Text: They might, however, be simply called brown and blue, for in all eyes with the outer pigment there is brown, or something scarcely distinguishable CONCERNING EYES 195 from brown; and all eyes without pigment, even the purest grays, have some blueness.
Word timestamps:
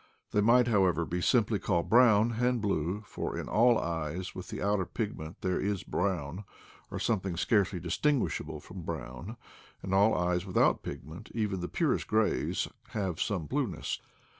They 0.31 0.41
might, 0.41 0.65
however, 0.67 1.05
be 1.05 1.21
simply 1.21 1.59
called 1.59 1.87
brown 1.87 2.31
and 2.39 2.59
blue, 2.59 3.03
for 3.05 3.37
in 3.37 3.47
all 3.47 3.77
eyes 3.77 4.33
with 4.33 4.47
the 4.47 4.59
outer 4.59 4.87
pigment 4.87 5.41
there 5.41 5.59
is 5.59 5.83
brown, 5.83 6.43
or 6.89 6.97
something 6.97 7.37
scarcely 7.37 7.79
distinguishable 7.79 8.61
CONCERNING 8.61 8.79
EYES 8.79 8.87
195 8.87 9.35
from 9.35 9.83
brown; 9.83 9.83
and 9.83 9.93
all 9.93 10.17
eyes 10.17 10.43
without 10.47 10.81
pigment, 10.81 11.29
even 11.35 11.59
the 11.59 11.67
purest 11.69 12.07
grays, 12.07 12.67
have 12.93 13.21
some 13.21 13.45
blueness. 13.45 13.99